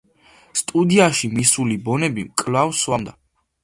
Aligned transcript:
სტუდიაში 0.61 1.31
მისული 1.35 1.79
ბონემი 1.87 2.29
კვლავ 2.43 2.77
სვამდა. 2.85 3.19